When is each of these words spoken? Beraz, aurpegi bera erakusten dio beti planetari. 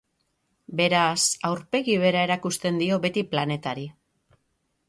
Beraz, 0.79 1.19
aurpegi 1.51 1.97
bera 2.05 2.25
erakusten 2.29 2.81
dio 2.85 2.99
beti 3.07 3.25
planetari. 3.35 3.87